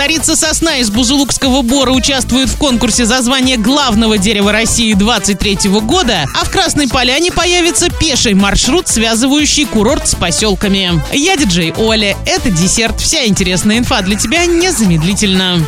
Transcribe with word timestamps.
Царица 0.00 0.34
сосна 0.34 0.78
из 0.78 0.90
Бузулукского 0.90 1.60
бора 1.60 1.90
участвует 1.90 2.48
в 2.48 2.56
конкурсе 2.56 3.04
за 3.04 3.20
звание 3.20 3.58
главного 3.58 4.16
дерева 4.16 4.50
России 4.50 4.94
23 4.94 5.68
года, 5.82 6.26
а 6.34 6.46
в 6.46 6.50
Красной 6.50 6.88
Поляне 6.88 7.30
появится 7.30 7.90
пеший 7.90 8.32
маршрут, 8.32 8.88
связывающий 8.88 9.66
курорт 9.66 10.08
с 10.08 10.14
поселками. 10.14 11.02
Я 11.12 11.36
диджей 11.36 11.74
Оля. 11.76 12.16
Это 12.24 12.50
десерт. 12.50 12.98
Вся 12.98 13.26
интересная 13.26 13.76
инфа 13.76 14.00
для 14.00 14.16
тебя 14.16 14.46
незамедлительно. 14.46 15.58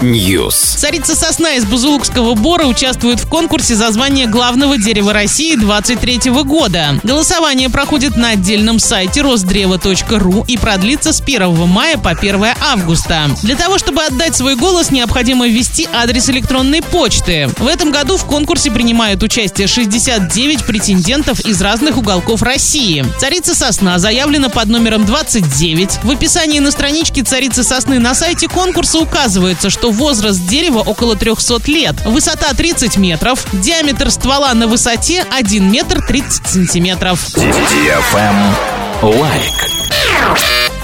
News. 0.00 0.78
Царица 0.78 1.16
сосна 1.16 1.54
из 1.54 1.64
Бузулукского 1.64 2.34
бора 2.36 2.66
участвует 2.66 3.18
в 3.18 3.28
конкурсе 3.28 3.74
за 3.74 3.90
звание 3.90 4.28
главного 4.28 4.78
дерева 4.78 5.12
России 5.12 5.56
23 5.56 6.30
года. 6.44 7.00
Голосование 7.02 7.70
проходит 7.70 8.16
на 8.16 8.30
отдельном 8.30 8.78
сайте 8.78 9.22
росдрево.ру 9.22 10.44
и 10.46 10.56
продлится 10.56 11.12
с 11.12 11.20
1 11.20 11.66
мая 11.66 11.98
по 11.98 12.19
1 12.20 12.44
августа. 12.60 13.30
Для 13.42 13.56
того, 13.56 13.78
чтобы 13.78 14.02
отдать 14.02 14.36
свой 14.36 14.56
голос, 14.56 14.90
необходимо 14.90 15.48
ввести 15.48 15.88
адрес 15.92 16.28
электронной 16.28 16.82
почты. 16.82 17.48
В 17.58 17.66
этом 17.66 17.90
году 17.90 18.16
в 18.16 18.24
конкурсе 18.24 18.70
принимают 18.70 19.22
участие 19.22 19.66
69 19.66 20.64
претендентов 20.64 21.40
из 21.40 21.60
разных 21.62 21.96
уголков 21.96 22.42
России. 22.42 23.04
Царица 23.18 23.54
сосна 23.54 23.98
заявлена 23.98 24.48
под 24.48 24.68
номером 24.68 25.06
29. 25.06 26.00
В 26.02 26.10
описании 26.10 26.58
на 26.58 26.70
страничке 26.70 27.22
Царицы 27.22 27.64
сосны 27.64 27.98
на 27.98 28.14
сайте 28.14 28.48
конкурса 28.48 28.98
указывается, 28.98 29.70
что 29.70 29.90
возраст 29.90 30.46
дерева 30.46 30.80
около 30.80 31.16
300 31.16 31.60
лет, 31.70 31.96
высота 32.04 32.52
30 32.52 32.96
метров, 32.96 33.44
диаметр 33.52 34.10
ствола 34.10 34.52
на 34.54 34.66
высоте 34.66 35.24
1 35.30 35.70
метр 35.70 36.04
30 36.06 36.46
сантиметров. 36.46 37.20
Лайк. 39.02 39.70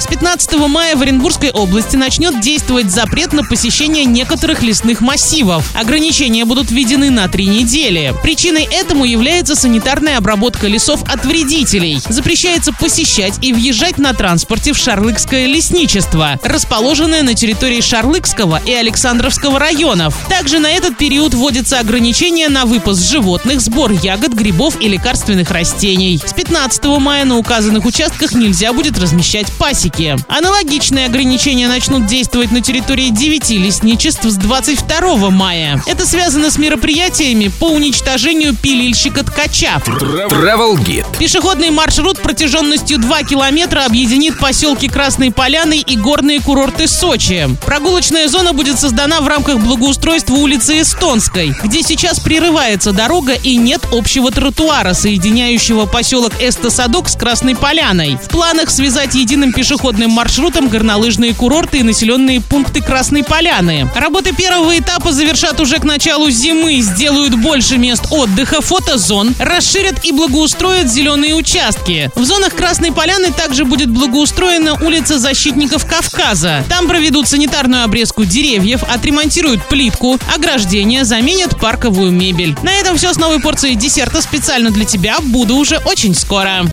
С 0.07 0.09
15 0.09 0.53
мая 0.69 0.95
в 0.95 1.03
Оренбургской 1.03 1.51
области 1.51 1.97
начнет 1.97 2.41
действовать 2.41 2.93
запрет 2.93 3.33
на 3.33 3.43
посещение 3.43 4.05
некоторых 4.05 4.63
лесных 4.63 5.01
массивов. 5.01 5.69
Ограничения 5.75 6.45
будут 6.45 6.71
введены 6.71 7.11
на 7.11 7.27
три 7.27 7.47
недели. 7.47 8.15
Причиной 8.23 8.69
этому 8.71 9.05
является 9.05 9.57
санитарная 9.57 10.19
обработка 10.19 10.69
лесов 10.69 11.03
от 11.13 11.25
вредителей. 11.25 12.01
Запрещается 12.09 12.73
посещать 12.73 13.41
и 13.43 13.53
въезжать 13.53 13.99
на 13.99 14.15
транспорте 14.15 14.73
в 14.73 14.79
Шарлыкское 14.79 15.47
лесничество, 15.47 16.39
расположенное 16.45 17.25
на 17.25 17.35
территории 17.35 17.81
Шарлыкского 17.81 18.63
и 18.65 18.73
Александровского 18.73 19.59
районов. 19.59 20.17
Также 20.29 20.61
на 20.61 20.71
этот 20.71 20.97
период 20.97 21.35
вводится 21.35 21.81
ограничение 21.81 22.49
на 22.49 22.65
выпуск 22.65 23.03
животных, 23.03 23.61
сбор 23.61 23.91
ягод, 23.91 24.35
грибов 24.35 24.81
и 24.81 24.87
лекарственных 24.87 25.51
растений. 25.51 26.23
С 26.25 26.33
15 26.33 26.85
мая 27.01 27.25
на 27.25 27.39
указанных 27.39 27.85
участках 27.85 28.35
нельзя 28.35 28.73
будет 28.73 29.01
размещать 29.01 29.53
пасеки 29.55 29.96
Республики. 29.97 30.17
Аналогичные 30.29 31.07
ограничения 31.07 31.69
начнут 31.69 32.07
действовать 32.07 32.51
на 32.51 32.61
территории 32.61 33.09
9 33.11 33.51
лесничеств 33.51 34.25
с 34.25 34.37
22 34.37 35.31
мая. 35.31 35.83
Это 35.87 36.07
связано 36.07 36.51
с 36.51 36.59
мероприятиями 36.59 37.49
по 37.49 37.67
уничтожению 37.67 38.55
пилильщика-ткача. 38.55 39.83
Travel 39.87 40.77
Guide. 40.77 41.07
Пешеходный 41.19 41.71
маршрут 41.71 42.21
протяженностью 42.21 42.99
2 42.99 43.23
километра 43.25 43.85
объединит 43.85 44.39
поселки 44.39 44.89
Красной 44.89 45.31
Поляны 45.31 45.79
и 45.79 45.97
горные 45.97 46.41
курорты 46.41 46.87
Сочи. 46.87 47.49
Прогулочная 47.65 48.29
зона 48.29 48.53
будет 48.53 48.79
создана 48.79 49.21
в 49.21 49.29
рамках 49.29 49.59
благоустройства 49.59 50.35
улицы 50.35 50.81
Эстонской, 50.83 51.55
где 51.65 51.83
сейчас 51.83 52.21
прерывается 52.21 52.93
дорога 52.93 53.33
и 53.33 53.57
нет 53.57 53.83
общего 53.93 54.31
тротуара, 54.31 54.93
соединяющего 54.93 55.87
поселок 55.87 56.33
Эстосадок 56.41 57.09
с 57.09 57.17
Красной 57.17 57.57
Поляной. 57.57 58.19
В 58.23 58.29
планах 58.29 58.71
связать 58.71 59.15
единым 59.15 59.53
пешеходным 59.53 59.86
пешеходным 59.87 60.11
маршрутам 60.11 60.69
горнолыжные 60.69 61.33
курорты 61.33 61.79
и 61.79 61.83
населенные 61.85 62.41
пункты 62.41 62.83
Красной 62.83 63.23
Поляны. 63.23 63.89
Работы 63.95 64.33
первого 64.33 64.77
этапа 64.77 65.13
завершат 65.13 65.61
уже 65.61 65.79
к 65.79 65.85
началу 65.85 66.29
зимы, 66.29 66.81
сделают 66.81 67.37
больше 67.37 67.79
мест 67.79 68.07
отдыха, 68.11 68.61
фотозон, 68.61 69.33
расширят 69.39 70.05
и 70.05 70.11
благоустроят 70.11 70.91
зеленые 70.91 71.37
участки. 71.37 72.11
В 72.17 72.25
зонах 72.25 72.55
Красной 72.55 72.91
Поляны 72.91 73.31
также 73.31 73.65
будет 73.65 73.89
благоустроена 73.89 74.75
улица 74.85 75.21
защитников 75.21 75.87
Кавказа. 75.87 76.65
Там 76.69 76.89
проведут 76.89 77.29
санитарную 77.29 77.85
обрезку 77.85 78.25
деревьев, 78.25 78.83
отремонтируют 78.93 79.69
плитку, 79.69 80.19
ограждения, 80.35 81.05
заменят 81.05 81.61
парковую 81.61 82.11
мебель. 82.11 82.57
На 82.65 82.73
этом 82.73 82.97
все 82.97 83.15
с 83.15 83.19
новой 83.19 83.39
порцией 83.39 83.77
десерта 83.77 84.21
специально 84.21 84.73
для 84.73 84.85
тебя. 84.85 85.19
Буду 85.23 85.55
уже 85.55 85.79
очень 85.85 86.17
скоро. 86.17 86.65